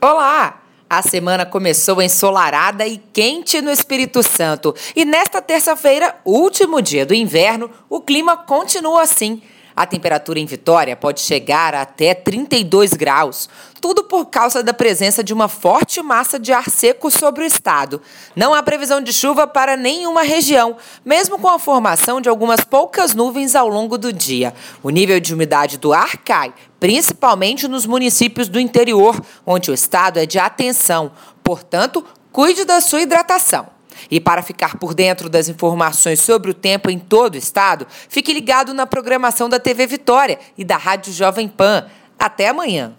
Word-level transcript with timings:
Olá! 0.00 0.60
A 0.88 1.02
semana 1.02 1.44
começou 1.44 2.00
ensolarada 2.00 2.86
e 2.86 2.98
quente 2.98 3.60
no 3.60 3.68
Espírito 3.68 4.22
Santo. 4.22 4.72
E 4.94 5.04
nesta 5.04 5.42
terça-feira, 5.42 6.14
último 6.24 6.80
dia 6.80 7.04
do 7.04 7.12
inverno, 7.12 7.68
o 7.90 8.00
clima 8.00 8.36
continua 8.36 9.02
assim. 9.02 9.42
A 9.78 9.86
temperatura 9.86 10.40
em 10.40 10.44
Vitória 10.44 10.96
pode 10.96 11.20
chegar 11.20 11.72
até 11.72 12.12
32 12.12 12.94
graus, 12.94 13.48
tudo 13.80 14.02
por 14.02 14.26
causa 14.26 14.60
da 14.60 14.74
presença 14.74 15.22
de 15.22 15.32
uma 15.32 15.46
forte 15.46 16.02
massa 16.02 16.36
de 16.36 16.52
ar 16.52 16.68
seco 16.68 17.12
sobre 17.12 17.44
o 17.44 17.46
estado. 17.46 18.02
Não 18.34 18.52
há 18.52 18.60
previsão 18.60 19.00
de 19.00 19.12
chuva 19.12 19.46
para 19.46 19.76
nenhuma 19.76 20.22
região, 20.22 20.76
mesmo 21.04 21.38
com 21.38 21.46
a 21.46 21.60
formação 21.60 22.20
de 22.20 22.28
algumas 22.28 22.62
poucas 22.64 23.14
nuvens 23.14 23.54
ao 23.54 23.68
longo 23.68 23.96
do 23.96 24.12
dia. 24.12 24.52
O 24.82 24.90
nível 24.90 25.20
de 25.20 25.32
umidade 25.32 25.78
do 25.78 25.92
ar 25.92 26.16
cai, 26.24 26.52
principalmente 26.80 27.68
nos 27.68 27.86
municípios 27.86 28.48
do 28.48 28.58
interior, 28.58 29.24
onde 29.46 29.70
o 29.70 29.74
estado 29.74 30.18
é 30.18 30.26
de 30.26 30.40
atenção. 30.40 31.12
Portanto, 31.44 32.04
cuide 32.32 32.64
da 32.64 32.80
sua 32.80 33.02
hidratação. 33.02 33.77
E 34.10 34.20
para 34.20 34.42
ficar 34.42 34.76
por 34.78 34.94
dentro 34.94 35.28
das 35.28 35.48
informações 35.48 36.20
sobre 36.20 36.50
o 36.50 36.54
tempo 36.54 36.90
em 36.90 36.98
todo 36.98 37.34
o 37.34 37.38
estado, 37.38 37.86
fique 38.08 38.32
ligado 38.32 38.72
na 38.72 38.86
programação 38.86 39.48
da 39.48 39.58
TV 39.58 39.86
Vitória 39.86 40.38
e 40.56 40.64
da 40.64 40.76
Rádio 40.76 41.12
Jovem 41.12 41.48
Pan. 41.48 41.86
Até 42.18 42.48
amanhã. 42.48 42.96